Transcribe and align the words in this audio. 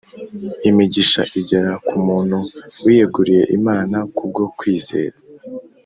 Imigisha 0.69 1.21
igera 1.39 1.71
ku 1.87 1.95
muntu 2.07 2.37
wiyeguriye 2.83 3.43
Imana 3.57 3.97
kubwo 4.15 4.43
kwizera 4.57 5.15